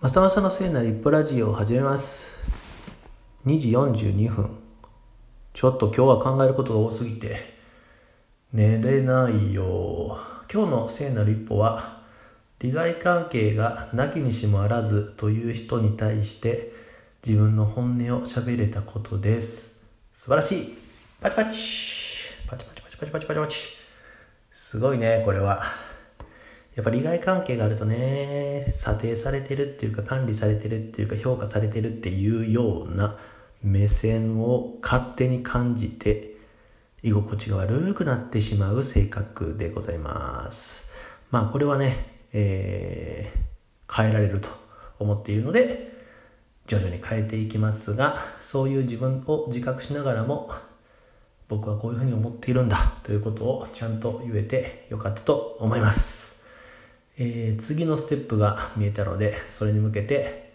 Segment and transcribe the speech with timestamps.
[0.00, 2.38] まさまさの聖なる一歩ラジオを始めます。
[3.46, 4.56] 2時42分。
[5.52, 7.58] ちょっと今日は考えることが多すぎて。
[8.52, 10.16] 寝れないよ。
[10.52, 12.00] 今日の聖なる一歩は
[12.60, 16.72] 利害関係がなきにしもあらずという人に対して
[17.26, 19.82] 自分の本音を喋れたことです。
[20.14, 20.78] 素晴らしい。
[21.20, 22.28] パチパチ。
[22.46, 23.56] パチパチパチパチパチパチパチ。
[24.52, 25.87] すごいねこれは。
[26.78, 33.18] やっぱ利害関係があるとね、査定されてるっていうか管理されてるっていうか評価されてるっていうような
[33.64, 36.36] 目線を勝手に感じて
[37.02, 40.88] 居心地が悪くなってしまう性格でございます。
[41.32, 44.48] まあこれはね、えー、変えられると
[45.00, 45.92] 思っているので、
[46.68, 50.52] 徐々に変えていきますが、そういう自分を自覚しながらも、
[51.48, 56.37] 僕はこういうふうに思っているんだということをちゃんと言えてよかったと思います。
[57.20, 60.52] えー、次のステップが見えたので、それに向けて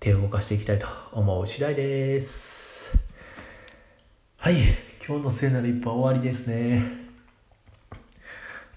[0.00, 2.98] 手を動かしていきたいと思う次第です。
[4.36, 4.54] はい、
[5.06, 6.82] 今日の聖なる一歩は終わりですね。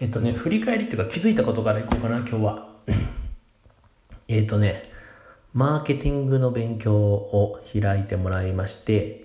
[0.00, 2.68] えっとね、振り返りっていうか気づいたことからいこうかな、今日は。
[4.28, 4.92] えっとね、
[5.54, 9.24] マーケティングの勉強を開いてもらいまして、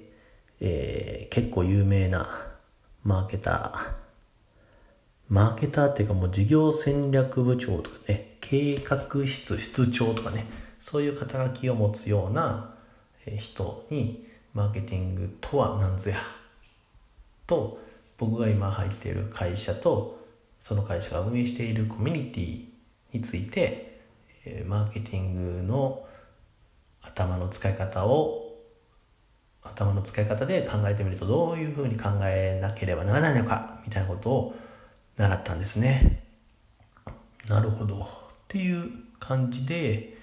[0.61, 2.47] えー、結構有名な
[3.03, 4.08] マーケター、
[5.29, 10.47] マーケターっていうかもう事業戦略部長とかね、計画室室長とかね、
[10.79, 12.73] そういう肩書きを持つような
[13.37, 16.17] 人に、マーケティングとは何ぞや、
[17.45, 17.79] と、
[18.17, 20.19] 僕が今入っている会社と、
[20.59, 22.65] その会社が運営しているコミュニティ
[23.13, 24.01] について、
[24.65, 26.07] マーケティングの
[27.01, 28.49] 頭の使い方を
[29.61, 34.55] 頭の使い方で考えてみるとどういうふうに考えなければならないのかみたいなことを
[35.19, 36.23] 習ったんですね。
[37.49, 38.03] なるほど。
[38.03, 38.07] っ
[38.47, 38.89] ていう
[39.19, 40.17] 感じで、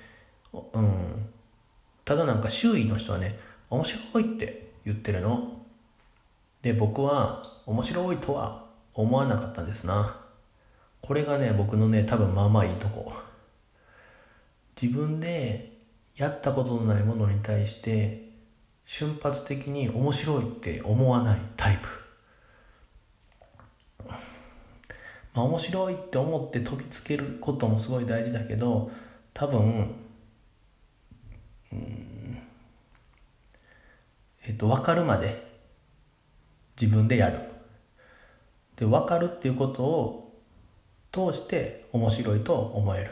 [0.53, 1.29] うん。
[2.07, 5.61] ただなんか周囲の人はね、面白いって言ってるの。
[6.63, 8.65] で、僕は面白いとは
[8.95, 10.19] 思わなかったんですな。
[11.03, 13.13] これがね、僕のね、多分まあまあいいとこ。
[14.81, 15.77] 自分で
[16.17, 18.31] やったことのないものに対して
[18.87, 22.06] 瞬発的に面白いって思わないタイプ。
[25.37, 28.91] まあ、面白いって思って飛びつけることもすごい大事だけど
[29.35, 29.95] 多分
[31.71, 32.39] うん
[34.47, 35.47] えっと分かるまで
[36.81, 37.41] 自分でやる。
[38.77, 40.43] で分かるっていうことを
[41.13, 43.11] 通して面白いと思える。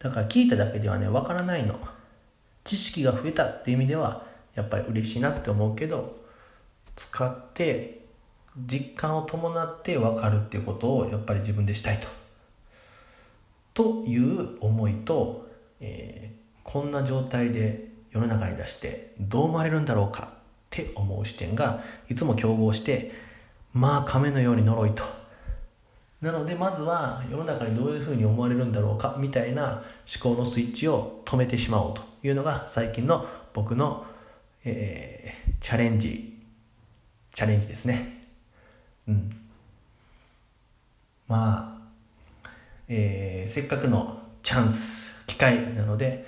[0.00, 1.78] だから聞いただけではね分からないの。
[2.64, 6.24] 知識が増えたっていう意味ではやっぱり嬉しいなって思うけど
[6.96, 7.97] 使って
[8.66, 12.08] 実感を伴って分かるっていうことをやっぱり自分でしたいと。
[13.74, 15.48] という思いと、
[15.80, 20.38] えー、こんな状態で世の中に出してどう思われるんだろうかっ
[20.70, 23.12] て思う視点がいつも競合して
[23.72, 25.04] まあ亀のように呪いと。
[26.20, 29.84] なのでまずは世の中にどういうふうに思われるんだろうかみたいな
[30.22, 34.04] 思考のスイッチを止めてしまおうというのが最近の僕の、
[34.64, 36.36] えー、チャレンジ
[37.32, 38.17] チャレンジですね。
[39.08, 39.36] うん、
[41.26, 41.80] ま
[42.44, 42.50] あ、
[42.88, 46.26] えー、せっかくのチャンス機会なので、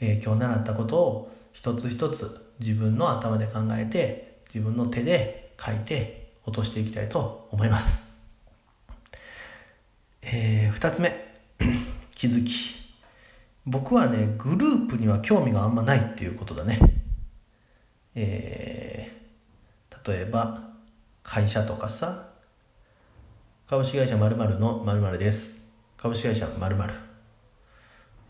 [0.00, 8.18] えー、今日習ったことを一つ一つ自分の頭で考えて自分の手で書いて落としていきたいと思います、
[10.22, 11.14] えー、二つ目
[12.14, 12.80] 気づき。
[13.66, 16.78] 僕はねグループには興味があんまないっていうことだね。
[18.14, 20.69] えー、例えば
[21.32, 22.26] 会社とかさ
[23.68, 25.64] 株式会社〇〇の〇〇です。
[25.96, 26.94] 株式会社〇〇。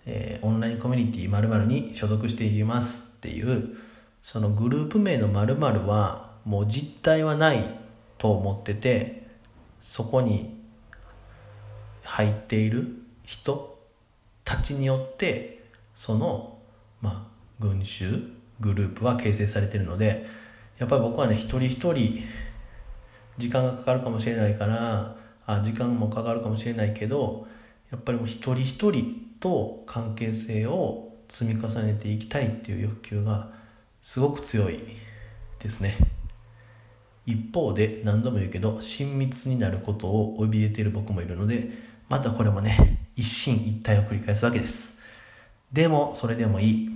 [0.05, 3.78] えー、オンラインコミュニティ〇〇に所属していますっていう
[4.22, 7.75] そのグループ名の〇〇はもう実態はない
[8.19, 9.27] と思ってて
[9.83, 10.60] そこに
[12.03, 12.87] 入っている
[13.25, 13.78] 人
[14.44, 15.65] たちによって
[15.97, 16.59] その
[17.01, 17.22] まあ
[17.60, 18.30] 群衆
[18.60, 20.27] グループは形成されているので
[20.78, 22.25] やっぱり僕はね一人一人
[23.38, 25.16] 時間がかかるかもしれないから
[25.47, 27.47] あ時間もかかるかもしれないけど
[27.91, 33.48] やっぱりもう一人一人と関係性を積み重ねていきたいっていう欲求が
[34.03, 34.80] すごく強い
[35.59, 35.97] ですね。
[37.27, 41.71] 一方で何度も言うけど親密になることを怯えている僕もいるので
[42.09, 44.98] またこれもね一進一退を繰り返すわけです。
[45.72, 46.91] でもそれでもいい、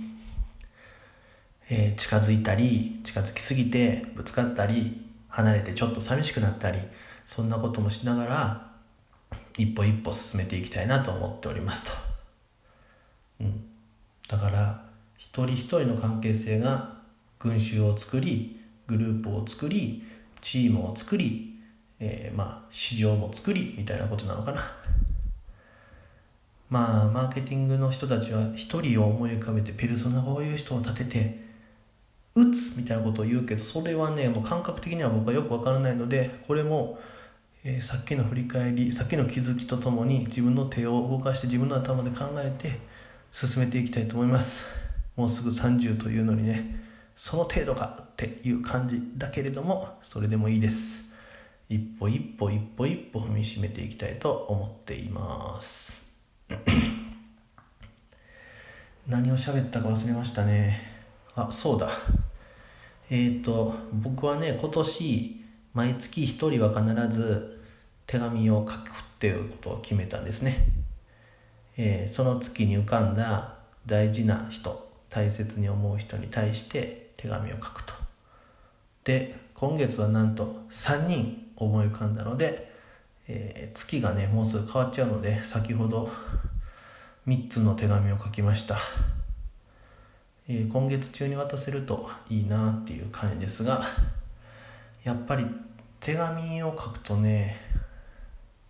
[1.69, 5.04] えー、近づいたり近づきすぎてぶつかったり
[5.35, 6.79] 離れてちょっと寂しくなったり
[7.25, 8.71] そんなこともしながら
[9.57, 11.91] 一歩一歩進めていきたいなと思っておりますと、
[13.41, 13.65] うん、
[14.29, 14.85] だから
[15.17, 16.95] 一人一人の関係性が
[17.37, 20.03] 群衆を作りグループを作り
[20.41, 21.59] チームを作り、
[21.99, 24.71] えー、まあ市場も作りみたいなことなのかな。
[26.69, 31.45] まあマーケティングの人たちは一人を思い浮かべてペルソナこういう人を立てて
[32.35, 36.99] 打つみたいなことを言うけどそれはねもう感覚的には僕はよくわからないのでこれも、
[37.63, 42.77] えー、さっきの振り返りさっきの気づきとともに自分の手を動かして自分の頭で考えて
[43.31, 44.65] 進めていきたいと思います。
[45.15, 46.83] もうすぐ30というのにね
[47.15, 51.13] その程度かっていう感じだけれどもそれでもいいです。
[51.69, 56.03] 一歩一歩一歩一歩踏みしめていきたいと思っています。
[59.07, 60.94] 何を喋ったか忘れましたね。
[61.35, 61.89] あそうだ。
[63.09, 67.61] えっ、ー、と僕はね今年毎月1人は必ず
[68.07, 68.81] 手紙を書くっ
[69.19, 70.67] ていうことを決めたんですね、
[71.77, 73.55] えー、その月に浮かんだ
[73.85, 77.93] 大事な人大切に思う人に対して手紙を書くと。
[79.03, 82.75] で今月はなんと3人思い浮かんだので
[83.27, 86.09] えー、月がねもうすぐ変わっちゃうので先ほど
[87.27, 88.77] 3つの手紙を書きました、
[90.47, 93.83] えー、今月中に渡せるといいなっていう感じですが
[95.03, 95.45] やっぱり
[95.99, 97.59] 手紙を書くとね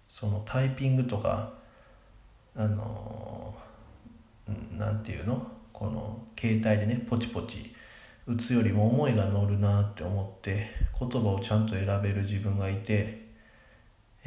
[0.10, 1.54] そのタイピングとか
[2.56, 3.56] あの
[4.78, 5.48] 何て言うの？
[5.74, 7.74] この携帯でねポチポチ
[8.26, 10.68] 打つよりも思いが乗るなって思って
[10.98, 13.26] 言葉をちゃんと選べる自分がいて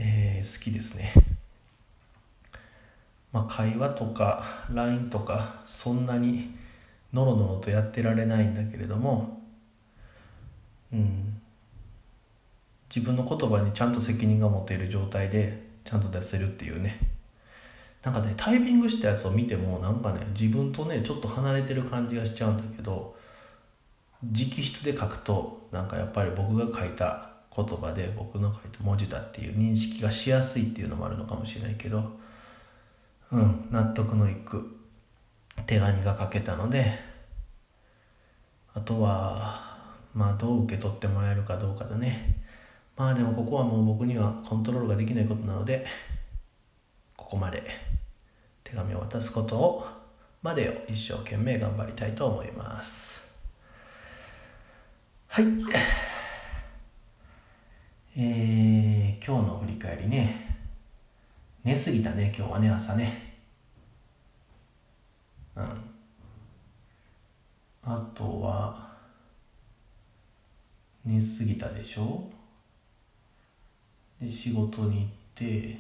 [0.01, 1.13] えー、好きですね。
[3.33, 6.57] まあ、会話とか LINE とかそんなに
[7.13, 9.43] ノロノロとやってられないんだけれども、
[10.93, 11.41] うん、
[12.95, 16.99] 自分の言葉にちゃんと責任が持てる状態でちゃんと出せるっていうね。
[18.03, 23.17] なんかねタイピングしたやつを見てもなんかね自分とねちょっと離れてる感じがしちゃうんだけど
[24.23, 32.13] 直筆で書くとなんかやっぱり僕が書いた言葉で僕の書いた文字だっていう認識がしやすいっていうのもあるのかもしれないけど
[33.33, 34.78] うん納得のいく。
[35.67, 36.99] 手紙が書けたので
[38.75, 39.77] あとは
[40.15, 42.43] まあどう受け取ってもらえるかどうかだね。
[42.97, 45.87] まあでもここはもう僕にはコントロールができないことなので
[47.17, 47.63] ここまで
[48.65, 49.87] 手紙を渡すことを
[50.43, 53.23] までを一生懸命頑張りたいと思います。
[55.29, 55.45] はい。
[58.17, 60.57] えー、今日の振り返りね。
[61.63, 63.28] 寝すぎたね今日はね朝ね。
[67.83, 68.89] あとは
[71.05, 72.31] 寝すぎたでしょ？
[74.21, 75.79] で仕事に行って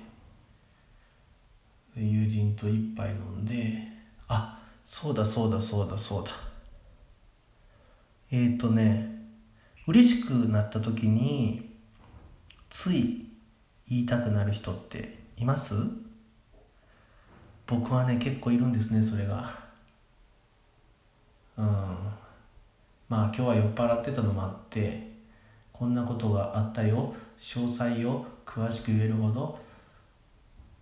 [1.97, 3.83] 友人と一杯飲んで
[4.29, 6.31] あそうだそうだそうだそうだ。
[8.31, 9.19] えっ、ー、とね
[9.87, 11.75] 嬉しくなった時に
[12.71, 13.27] つい
[13.89, 15.75] 言いたくなる人っています？
[17.67, 19.68] 僕はね結構いるんですねそれが。
[21.59, 21.65] うん。
[23.09, 25.09] まあ今日は酔っ払ってたのもあって
[25.73, 27.15] こんなことがあったよ。
[27.39, 29.59] 詳細を詳しく言えるほど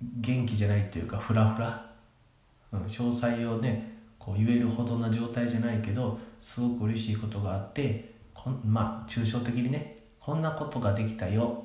[0.00, 1.90] 元気じゃないっていうかフラフラ、
[2.72, 11.62] うん、詳細をねこう言えるほどな状態じゃないけどすごく嬉しいことがあってこんまあ抽象的にねこんなことができたよ。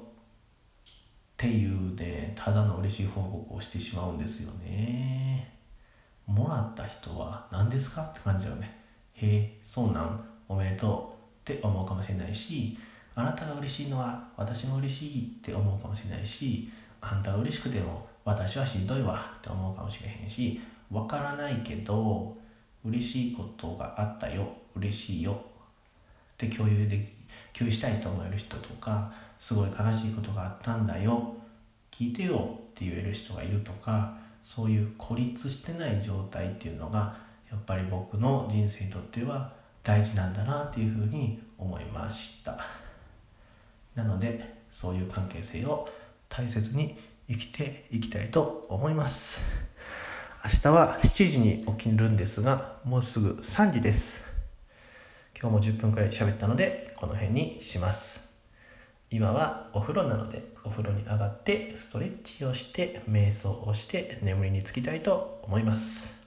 [0.85, 5.51] っていうねただの嬉しい報告をしてしまうんですよね。
[6.27, 8.80] もらった人は何ですかって感じだよね。
[9.21, 10.23] へえそうなん？
[10.47, 12.77] おめでとうって思うかもしれないし
[13.15, 16.69] あなたが嬉しいのは私も嬉しいって思うかもしれないし
[17.01, 20.61] あんたが嬉しくても私はしんどいわって思うかもしれへんし
[20.91, 22.37] わからないけど
[22.85, 27.13] 嬉しいことがあったよ嬉しいよって共有で
[27.53, 31.35] 共有したいと思える人とかすごい悲しいことがあったんだよ
[31.91, 37.15] 聞いてよって言える人がいるとかそういう孤立してない状態っていうのが
[37.51, 39.53] やっぱり僕の人生にとっては
[39.83, 42.57] 大事なんだなっていうふうに思いました。
[43.93, 45.89] なのでそういう関係性を
[46.29, 49.41] 大切に生きていきたいと思います。
[50.43, 54.25] 明日は7時に起きるんですがもうすぐ3時です。
[55.39, 58.31] 今日も10分くらい喋ったのでこの辺にします。
[59.09, 66.20] 今はお風呂なのでお風呂に上がってストレッチをして瞑想をして眠りにつきたいと思います。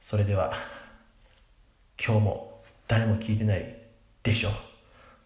[0.00, 0.54] それでは
[2.02, 3.76] 今日も誰も聞いてない
[4.22, 4.50] でしょ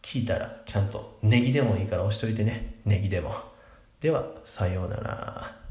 [0.02, 2.75] 聞いたらちゃんとネギでもいいから押しといてね。
[2.85, 3.35] ネギでも。
[4.00, 5.63] ではさようなら。